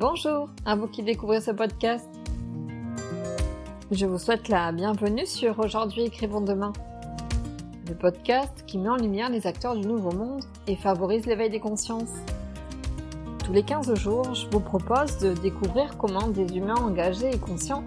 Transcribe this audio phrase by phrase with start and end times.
[0.00, 2.08] Bonjour à vous qui découvrez ce podcast.
[3.90, 6.72] Je vous souhaite la bienvenue sur Aujourd'hui écrivons demain,
[7.86, 11.60] le podcast qui met en lumière les acteurs du nouveau monde et favorise l'éveil des
[11.60, 12.14] consciences.
[13.44, 17.84] Tous les 15 jours, je vous propose de découvrir comment des humains engagés et conscients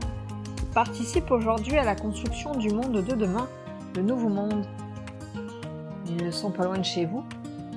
[0.75, 3.47] participent aujourd'hui à la construction du monde de demain,
[3.95, 4.67] le nouveau monde.
[6.05, 7.23] Ils ne sont pas loin de chez vous.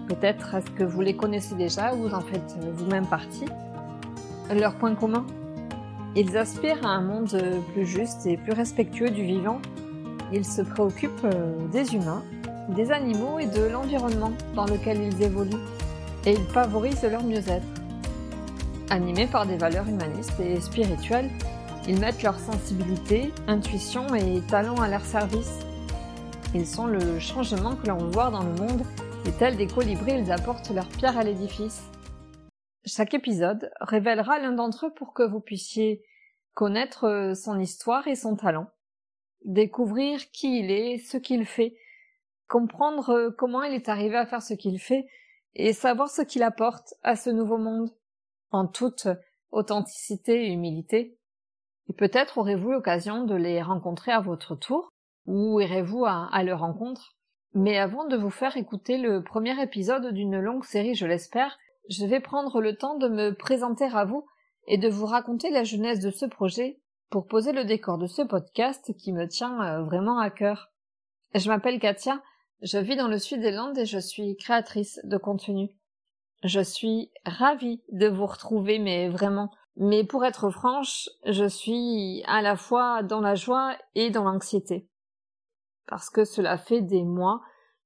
[0.09, 3.46] Peut-être est-ce que vous les connaissez déjà ou vous en faites vous-même partie.
[4.55, 5.27] Leur point commun
[6.14, 7.37] Ils aspirent à un monde
[7.73, 9.60] plus juste et plus respectueux du vivant.
[10.32, 12.23] Ils se préoccupent euh, des humains,
[12.68, 15.51] des animaux et de l'environnement dans lequel ils évoluent.
[16.24, 17.66] Et ils favorisent leur mieux-être.
[18.90, 21.30] Animés par des valeurs humanistes et spirituelles,
[21.88, 25.59] ils mettent leur sensibilité, intuition et talent à leur service.
[26.54, 28.82] Ils sont le changement que l'on voit dans le monde
[29.26, 31.82] et tels des colibris, ils apportent leur pierre à l'édifice.
[32.87, 36.04] Chaque épisode révélera l'un d'entre eux pour que vous puissiez
[36.54, 38.70] connaître euh, son histoire et son talent,
[39.45, 41.76] découvrir qui il est, ce qu'il fait,
[42.48, 45.09] comprendre euh, comment il est arrivé à faire ce qu'il fait
[45.54, 47.90] et savoir ce qu'il apporte à ce nouveau monde,
[48.52, 49.09] en toute
[49.50, 51.18] authenticité et humilité.
[51.88, 54.90] Et peut-être aurez-vous l'occasion de les rencontrer à votre tour,
[55.26, 57.16] ou irez-vous à, à leur rencontre.
[57.52, 62.04] Mais avant de vous faire écouter le premier épisode d'une longue série, je l'espère, je
[62.04, 64.26] vais prendre le temps de me présenter à vous
[64.66, 68.22] et de vous raconter la jeunesse de ce projet pour poser le décor de ce
[68.22, 70.72] podcast qui me tient euh, vraiment à cœur.
[71.34, 72.20] Je m'appelle Katia,
[72.62, 75.69] je vis dans le sud des Landes et je suis créatrice de contenu.
[76.43, 79.50] Je suis ravie de vous retrouver, mais vraiment.
[79.76, 84.88] Mais pour être franche, je suis à la fois dans la joie et dans l'anxiété.
[85.87, 87.43] Parce que cela fait des mois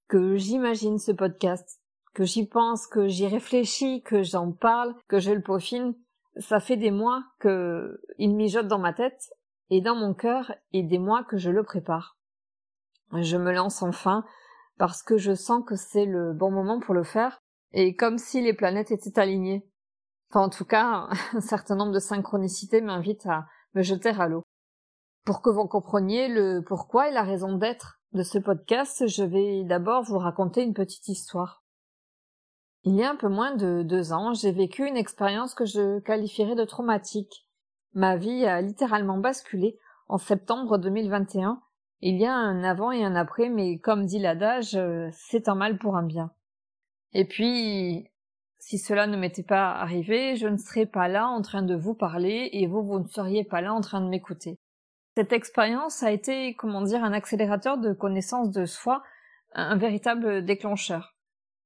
[0.08, 1.79] que j'imagine ce podcast
[2.14, 5.94] que j'y pense, que j'y réfléchis, que j'en parle, que je le peaufine,
[6.36, 9.32] ça fait des mois que il mijote dans ma tête
[9.70, 12.16] et dans mon cœur et des mois que je le prépare.
[13.12, 14.24] Je me lance enfin
[14.78, 18.40] parce que je sens que c'est le bon moment pour le faire et comme si
[18.40, 19.66] les planètes étaient alignées.
[20.30, 24.42] Enfin, en tout cas, un certain nombre de synchronicités m'invitent à me jeter à l'eau.
[25.24, 29.64] Pour que vous compreniez le pourquoi et la raison d'être de ce podcast, je vais
[29.64, 31.62] d'abord vous raconter une petite histoire.
[32.84, 35.98] Il y a un peu moins de deux ans, j'ai vécu une expérience que je
[36.00, 37.46] qualifierais de traumatique.
[37.92, 41.60] Ma vie a littéralement basculé en septembre 2021.
[42.00, 45.54] Il y a un avant et un après, mais comme dit l'adage, euh, c'est un
[45.54, 46.32] mal pour un bien.
[47.12, 48.08] Et puis,
[48.58, 51.94] si cela ne m'était pas arrivé, je ne serais pas là en train de vous
[51.94, 54.58] parler et vous, vous ne seriez pas là en train de m'écouter.
[55.16, 59.02] Cette expérience a été, comment dire, un accélérateur de connaissance de soi,
[59.52, 61.14] un véritable déclencheur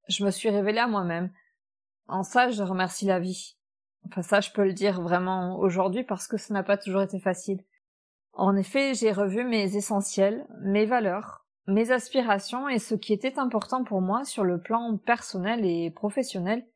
[0.09, 1.31] je me suis révélée à moi-même.
[2.09, 3.57] En ça, je remercie la vie.
[4.07, 7.19] Enfin, ça, je peux le dire vraiment aujourd'hui parce que ça n'a pas toujours été
[7.19, 7.63] facile.
[8.33, 13.85] En effet, j'ai revu mes essentiels, mes valeurs, mes aspirations et ce qui était important
[13.85, 16.67] pour moi sur le plan personnel et professionnel.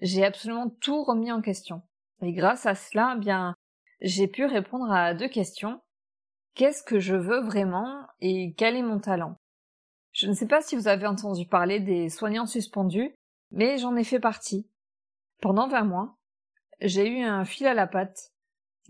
[0.00, 1.82] J'ai absolument tout remis en question.
[2.22, 3.54] Et grâce à cela, eh bien,
[4.00, 5.80] j'ai pu répondre à deux questions.
[6.54, 9.36] Qu'est-ce que je veux vraiment et quel est mon talent?
[10.14, 13.16] Je ne sais pas si vous avez entendu parler des soignants suspendus,
[13.50, 14.70] mais j'en ai fait partie.
[15.42, 16.16] Pendant 20 mois,
[16.80, 18.30] j'ai eu un fil à la patte,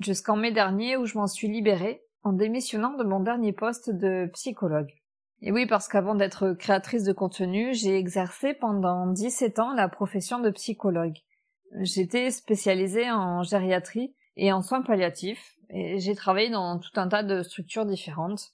[0.01, 4.29] jusqu'en mai dernier où je m'en suis libérée en démissionnant de mon dernier poste de
[4.35, 4.93] psychologue.
[5.41, 10.41] Et oui, parce qu'avant d'être créatrice de contenu, j'ai exercé pendant 17 ans la profession
[10.41, 11.17] de psychologue.
[11.81, 17.23] J'étais spécialisée en gériatrie et en soins palliatifs, et j'ai travaillé dans tout un tas
[17.23, 18.53] de structures différentes,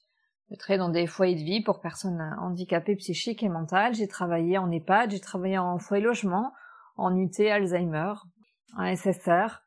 [0.50, 3.94] j'ai travaillé dans des foyers de vie pour personnes handicapées psychiques et mentales.
[3.94, 6.52] J'ai travaillé en EHPAD, j'ai travaillé en foyer logement,
[6.96, 8.14] en UT Alzheimer,
[8.76, 9.62] en SSR.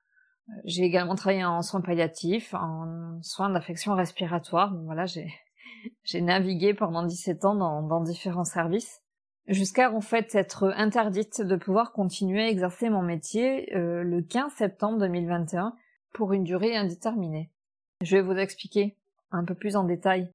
[0.66, 4.72] J'ai également travaillé en soins palliatifs, en soins d'affection respiratoire.
[4.72, 5.06] Bon, voilà,
[6.04, 9.00] j'ai, navigué pendant 17 ans dans, dans différents services
[9.48, 14.54] jusqu'à en fait être interdite de pouvoir continuer à exercer mon métier euh, le 15
[14.54, 15.76] septembre 2021
[16.14, 17.52] pour une durée indéterminée.
[18.02, 18.98] Je vais vous expliquer
[19.32, 20.32] un peu plus en détail.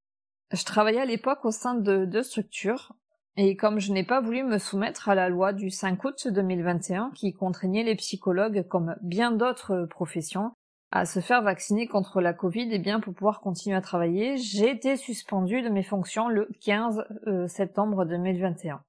[0.50, 2.92] Je travaillais à l'époque au sein de deux structures,
[3.36, 7.12] et comme je n'ai pas voulu me soumettre à la loi du 5 août 2021
[7.14, 10.52] qui contraignait les psychologues comme bien d'autres professions
[10.90, 14.70] à se faire vacciner contre la Covid et bien pour pouvoir continuer à travailler, j'ai
[14.70, 18.80] été suspendue de mes fonctions le 15 euh, septembre 2021.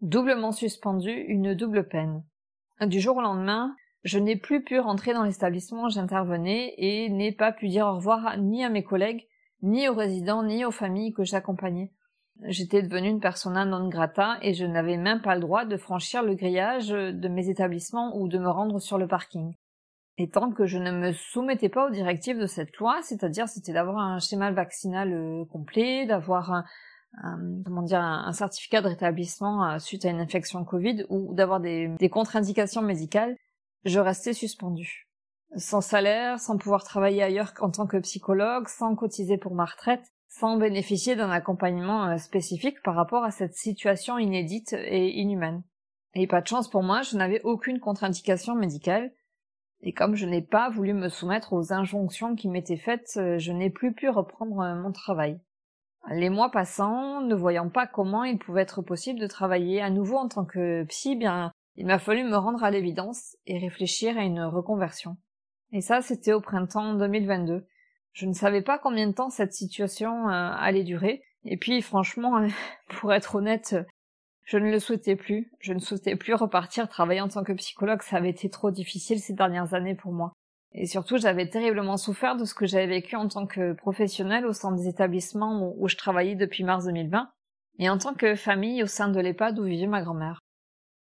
[0.00, 2.24] Doublement suspendue, une double peine.
[2.80, 7.32] Du jour au lendemain, je n'ai plus pu rentrer dans l'établissement où j'intervenais et n'ai
[7.32, 9.28] pas pu dire au revoir ni à mes collègues
[9.62, 11.92] ni aux résidents, ni aux familles que j'accompagnais.
[12.44, 16.22] J'étais devenue une persona non grata et je n'avais même pas le droit de franchir
[16.22, 19.54] le grillage de mes établissements ou de me rendre sur le parking.
[20.18, 23.72] Et tant que je ne me soumettais pas aux directives de cette loi, c'est-à-dire c'était
[23.72, 26.64] d'avoir un schéma vaccinal euh, complet, d'avoir un,
[27.64, 31.88] comment dire un, certificat de rétablissement euh, suite à une infection Covid ou d'avoir des,
[31.98, 33.36] des contre-indications médicales,
[33.84, 35.08] je restais suspendue.
[35.56, 40.12] Sans salaire, sans pouvoir travailler ailleurs qu'en tant que psychologue, sans cotiser pour ma retraite,
[40.28, 45.62] sans bénéficier d'un accompagnement euh, spécifique par rapport à cette situation inédite et inhumaine.
[46.14, 49.12] Et pas de chance pour moi, je n'avais aucune contre-indication médicale,
[49.82, 53.52] et comme je n'ai pas voulu me soumettre aux injonctions qui m'étaient faites, euh, je
[53.52, 55.38] n'ai plus pu reprendre euh, mon travail.
[56.10, 60.16] Les mois passant, ne voyant pas comment il pouvait être possible de travailler à nouveau
[60.16, 64.22] en tant que psy, bien, il m'a fallu me rendre à l'évidence et réfléchir à
[64.22, 65.16] une reconversion.
[65.72, 67.66] Et ça, c'était au printemps 2022.
[68.12, 71.22] Je ne savais pas combien de temps cette situation euh, allait durer.
[71.44, 72.46] Et puis, franchement,
[72.88, 73.74] pour être honnête,
[74.44, 75.50] je ne le souhaitais plus.
[75.60, 78.02] Je ne souhaitais plus repartir travailler en tant que psychologue.
[78.02, 80.32] Ça avait été trop difficile ces dernières années pour moi.
[80.74, 84.52] Et surtout, j'avais terriblement souffert de ce que j'avais vécu en tant que professionnelle au
[84.52, 87.30] sein des établissements où je travaillais depuis mars 2020
[87.78, 90.38] et en tant que famille au sein de l'EHPAD où vivait ma grand-mère.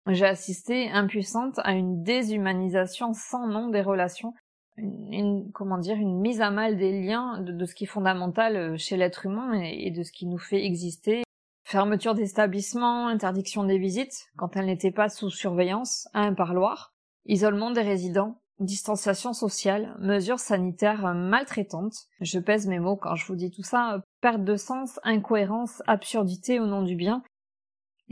[0.08, 4.34] J'ai assisté impuissante à une déshumanisation sans nom des relations,
[4.76, 8.76] une, comment dire, une mise à mal des liens de, ce qui est fondamental euh,
[8.76, 11.22] chez l'être humain et de ce qui nous fait exister.
[11.64, 16.94] Fermeture d'établissements, interdiction des visites, quand elles n'étaient pas sous surveillance, à un parloir,
[17.26, 23.36] isolement des résidents, distanciation sociale, mesures sanitaires maltraitantes, je pèse mes mots quand je vous
[23.36, 27.22] dis tout ça, perte de sens, incohérence, absurdité au nom du bien.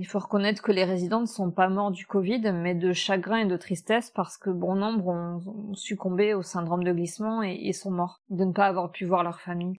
[0.00, 3.38] Il faut reconnaître que les résidents ne sont pas morts du Covid, mais de chagrin
[3.38, 7.90] et de tristesse parce que bon nombre ont succombé au syndrome de glissement et, sont
[7.90, 9.76] morts de ne pas avoir pu voir leur famille.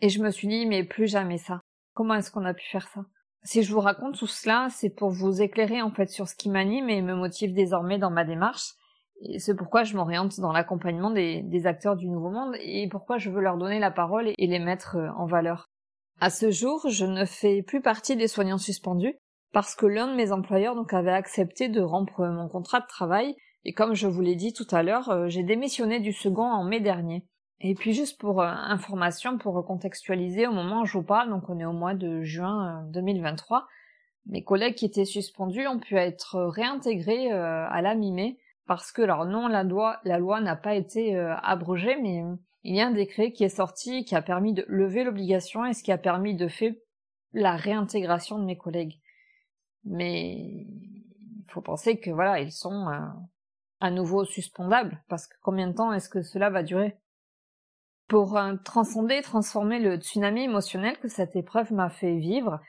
[0.00, 1.60] Et je me suis dit, mais plus jamais ça.
[1.92, 3.04] Comment est-ce qu'on a pu faire ça?
[3.42, 6.48] Si je vous raconte tout cela, c'est pour vous éclairer en fait sur ce qui
[6.48, 8.72] m'anime et me motive désormais dans ma démarche.
[9.20, 13.28] Et c'est pourquoi je m'oriente dans l'accompagnement des, acteurs du Nouveau Monde et pourquoi je
[13.28, 15.66] veux leur donner la parole et les mettre en valeur.
[16.20, 19.14] À ce jour, je ne fais plus partie des soignants suspendus
[19.56, 23.34] parce que l'un de mes employeurs donc avait accepté de rompre mon contrat de travail
[23.64, 26.62] et comme je vous l'ai dit tout à l'heure, euh, j'ai démissionné du second en
[26.62, 27.24] mai dernier.
[27.60, 31.48] Et puis juste pour euh, information, pour recontextualiser, au moment où je vous parle, donc
[31.48, 33.62] on est au mois de juin 2023, euh,
[34.26, 38.36] mes collègues qui étaient suspendus ont pu être réintégrés à la mi-mai,
[38.66, 42.24] parce que, alors non, la loi, la loi n'a pas été abrogée, mais
[42.62, 45.72] il y a un décret qui est sorti qui a permis de lever l'obligation et
[45.72, 46.74] ce qui a permis de faire
[47.32, 48.98] la réintégration de mes collègues.
[49.86, 52.86] Mais il faut penser que voilà, ils sont
[53.80, 56.98] à nouveau suspendables, parce que combien de temps est-ce que cela va durer?
[58.08, 62.60] Pour euh, transcender, transformer le tsunami émotionnel que cette épreuve m'a fait vivre,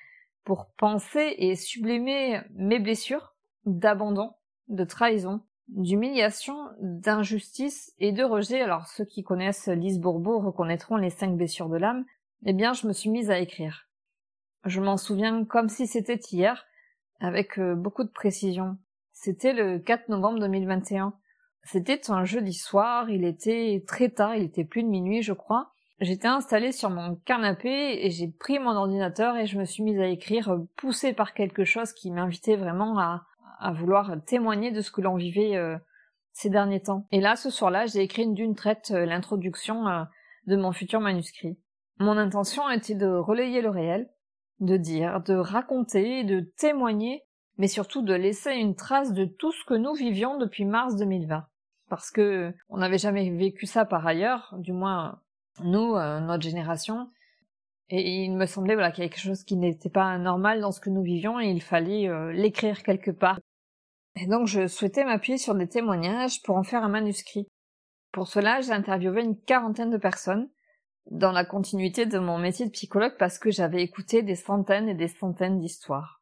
[0.43, 3.35] pour penser et sublimer mes blessures
[3.65, 4.31] d'abandon,
[4.67, 8.61] de trahison, d'humiliation, d'injustice et de rejet.
[8.61, 12.05] Alors ceux qui connaissent Lise Bourbeau reconnaîtront les cinq blessures de l'âme.
[12.45, 13.89] Eh bien, je me suis mise à écrire.
[14.63, 16.65] Je m'en souviens comme si c'était hier,
[17.19, 18.77] avec euh, beaucoup de précision.
[19.11, 21.13] C'était le 4 novembre 2021.
[21.63, 25.73] C'était un jeudi soir, il était très tard, il était plus de minuit je crois.
[25.99, 29.99] J'étais installée sur mon canapé et j'ai pris mon ordinateur et je me suis mise
[29.99, 33.23] à écrire, poussée par quelque chose qui m'invitait vraiment à,
[33.73, 35.75] vouloir témoigner de ce que l'on vivait euh,
[36.33, 37.07] ces derniers temps.
[37.11, 40.03] Et là, ce soir-là, j'ai écrit d'une traite euh, l'introduction euh,
[40.45, 41.57] de mon futur manuscrit.
[41.97, 44.07] Mon intention était de relayer le réel,
[44.59, 47.23] de dire, de raconter, de témoigner,
[47.57, 51.45] mais surtout de laisser une trace de tout ce que nous vivions depuis mars 2020
[51.89, 55.21] parce que on n'avait jamais vécu ça par ailleurs, du moins
[55.63, 57.09] nous, euh, notre génération.
[57.89, 60.81] Et il me semblait voilà qu'il y quelque chose qui n'était pas normal dans ce
[60.81, 63.39] que nous vivions et il fallait euh, l'écrire quelque part.
[64.19, 67.47] Et donc je souhaitais m'appuyer sur des témoignages pour en faire un manuscrit.
[68.11, 70.49] Pour cela, j'ai interviewé une quarantaine de personnes
[71.11, 74.95] dans la continuité de mon métier de psychologue parce que j'avais écouté des centaines et
[74.95, 76.21] des centaines d'histoires.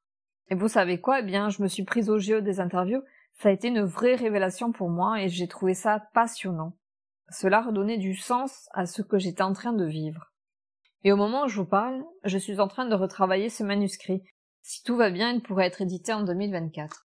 [0.50, 1.20] Et vous savez quoi?
[1.20, 3.02] Eh bien, je me suis prise au jeu des interviews
[3.38, 6.78] ça a été une vraie révélation pour moi et j'ai trouvé ça passionnant.
[7.30, 10.32] Cela redonnait du sens à ce que j'étais en train de vivre.
[11.04, 14.24] Et au moment où je vous parle, je suis en train de retravailler ce manuscrit.
[14.62, 17.08] Si tout va bien, il pourrait être édité en 2024.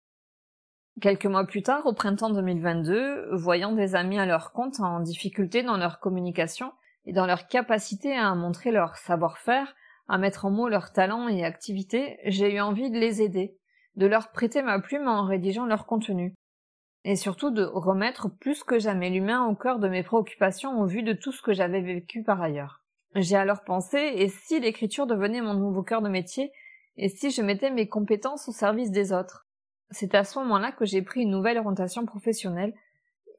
[1.01, 5.63] Quelques mois plus tard, au printemps 2022, voyant des amis à leur compte en difficulté
[5.63, 6.73] dans leur communication
[7.07, 9.73] et dans leur capacité à montrer leur savoir-faire,
[10.09, 13.57] à mettre en mots leurs talents et activités, j'ai eu envie de les aider,
[13.95, 16.35] de leur prêter ma plume en rédigeant leur contenu,
[17.05, 21.01] et surtout de remettre plus que jamais l'humain au cœur de mes préoccupations au vu
[21.01, 22.83] de tout ce que j'avais vécu par ailleurs.
[23.15, 26.51] J'ai alors pensé, et si l'écriture devenait mon nouveau cœur de métier,
[26.97, 29.47] et si je mettais mes compétences au service des autres?
[29.91, 32.73] C'est à ce moment-là que j'ai pris une nouvelle orientation professionnelle,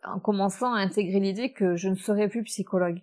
[0.05, 3.03] en commençant à intégrer l'idée que je ne serais plus psychologue.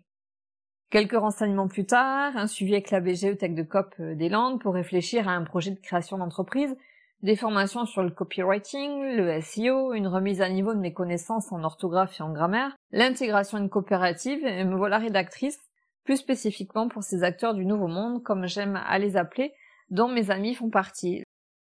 [0.92, 4.62] Quelques renseignements plus tard, un suivi avec la BGE Tech de COP euh, des Landes
[4.62, 6.76] pour réfléchir à un projet de création d'entreprise,
[7.22, 11.64] des formations sur le copywriting, le SEO, une remise à niveau de mes connaissances en
[11.64, 15.60] orthographe et en grammaire, l'intégration d'une coopérative, et me voilà rédactrice,
[16.04, 19.54] plus spécifiquement pour ces acteurs du nouveau monde, comme j'aime à les appeler,
[19.90, 21.24] dont mes amis font partie.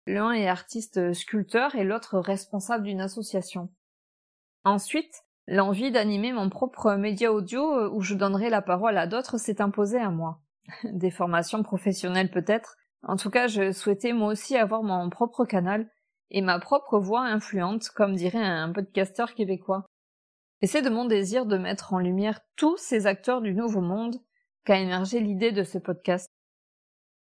[0.05, 3.69] L'un est artiste sculpteur et l'autre responsable d'une association.
[4.63, 9.37] Ensuite, l'envie d'animer mon propre média audio euh, où je donnerai la parole à d'autres
[9.37, 10.41] s'est imposée à moi.
[10.83, 12.77] Des formations professionnelles peut-être.
[13.03, 15.89] En tout cas, je souhaitais moi aussi avoir mon propre canal
[16.29, 19.85] et ma propre voix influente, comme dirait un podcasteur québécois.
[20.61, 24.17] Et c'est de mon désir de mettre en lumière tous ces acteurs du nouveau monde
[24.65, 26.29] qu'a émergé l'idée de ce podcast.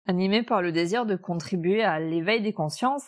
[0.07, 3.07] Animé par le désir de contribuer à l'éveil des consciences,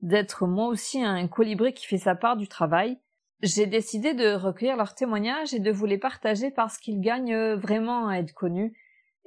[0.00, 2.98] d'être moi aussi un colibri qui fait sa part du travail,
[3.42, 8.08] j'ai décidé de recueillir leurs témoignages et de vous les partager parce qu'ils gagnent vraiment
[8.08, 8.74] à être connus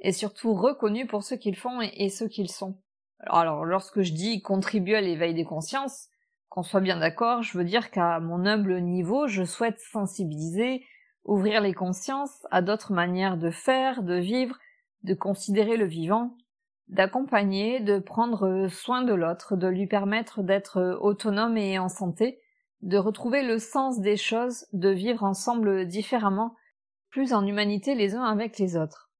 [0.00, 2.78] et surtout reconnus pour ce qu'ils font et, ce qu'ils sont.
[3.20, 6.08] Alors, lorsque je dis contribuer à l'éveil des consciences,
[6.48, 10.84] qu'on soit bien d'accord, je veux dire qu'à mon humble niveau, je souhaite sensibiliser,
[11.24, 14.56] ouvrir les consciences à d'autres manières de faire, de vivre,
[15.02, 16.36] de considérer le vivant,
[16.88, 22.40] d'accompagner, de prendre soin de l'autre, de lui permettre d'être autonome et en santé,
[22.82, 26.54] de retrouver le sens des choses, de vivre ensemble différemment,
[27.10, 29.10] plus en humanité les uns avec les autres.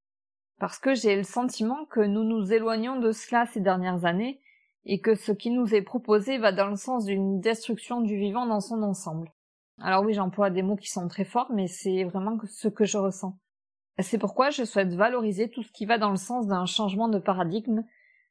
[0.59, 4.41] Parce que j'ai le sentiment que nous nous éloignons de cela ces dernières années,
[4.85, 8.45] et que ce qui nous est proposé va dans le sens d'une destruction du vivant
[8.45, 9.31] dans son ensemble.
[9.81, 12.97] Alors oui, j'emploie des mots qui sont très forts, mais c'est vraiment ce que je
[12.97, 13.37] ressens.
[13.99, 17.19] C'est pourquoi je souhaite valoriser tout ce qui va dans le sens d'un changement de
[17.19, 17.83] paradigme,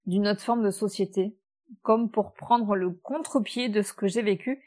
[0.06, 1.36] d'une autre forme de société,
[1.82, 4.62] comme pour prendre le contre-pied de ce que j'ai vécu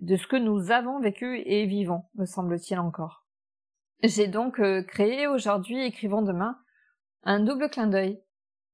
[0.00, 3.24] de ce que nous avons vécu et vivons, me semble-t-il encore.
[4.02, 6.58] J'ai donc euh, créé aujourd'hui Écrivons demain
[7.22, 8.20] un double clin d'œil.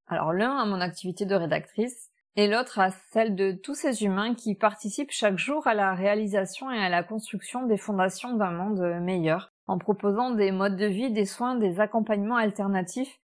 [0.07, 4.35] Alors l'un à mon activité de rédactrice et l'autre à celle de tous ces humains
[4.35, 8.81] qui participent chaque jour à la réalisation et à la construction des fondations d'un monde
[9.03, 13.21] meilleur, en proposant des modes de vie, des soins, des accompagnements alternatifs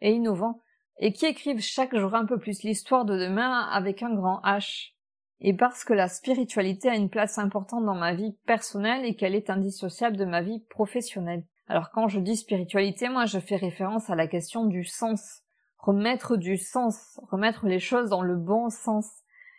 [0.00, 0.62] et innovants,
[0.98, 4.92] et qui écrivent chaque jour un peu plus l'histoire de demain avec un grand H,
[5.40, 9.34] et parce que la spiritualité a une place importante dans ma vie personnelle et qu'elle
[9.34, 11.44] est indissociable de ma vie professionnelle.
[11.68, 15.42] Alors quand je dis spiritualité, moi je fais référence à la question du sens.
[15.78, 19.08] Remettre du sens, remettre les choses dans le bon sens,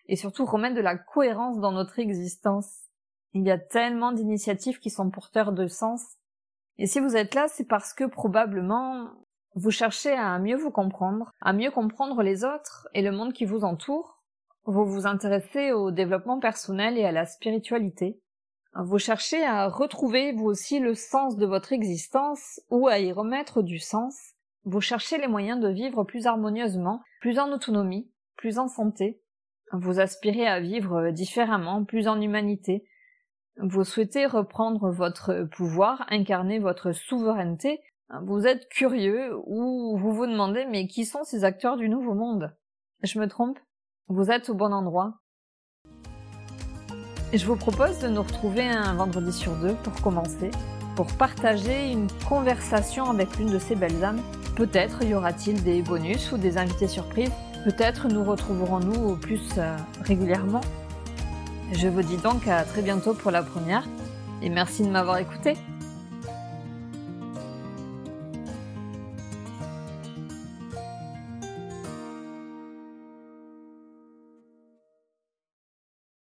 [0.07, 2.89] et surtout remettre de la cohérence dans notre existence.
[3.33, 6.03] Il y a tellement d'initiatives qui sont porteurs de sens.
[6.77, 9.07] Et si vous êtes là, c'est parce que probablement
[9.55, 13.45] vous cherchez à mieux vous comprendre, à mieux comprendre les autres et le monde qui
[13.45, 14.18] vous entoure,
[14.65, 18.19] vous vous intéressez au développement personnel et à la spiritualité.
[18.75, 23.63] Vous cherchez à retrouver vous aussi le sens de votre existence ou à y remettre
[23.63, 24.33] du sens.
[24.63, 29.21] Vous cherchez les moyens de vivre plus harmonieusement, plus en autonomie, plus en santé.
[29.71, 32.85] Vous aspirez à vivre différemment, plus en humanité.
[33.57, 37.81] Vous souhaitez reprendre votre pouvoir, incarner votre souveraineté.
[38.23, 42.55] Vous êtes curieux ou vous vous demandez mais qui sont ces acteurs du nouveau monde?
[43.03, 43.59] Je me trompe?
[44.09, 45.13] Vous êtes au bon endroit.
[47.31, 50.49] Je vous propose de nous retrouver un vendredi sur deux pour commencer,
[50.95, 54.21] pour partager une conversation avec l'une de ces belles âmes.
[54.55, 57.31] Peut-être y aura-t-il des bonus ou des invités surprises.
[57.65, 60.61] Peut-être nous retrouverons-nous plus euh, régulièrement.
[61.71, 63.83] Je vous dis donc à très bientôt pour la première
[64.41, 65.55] et merci de m'avoir écouté.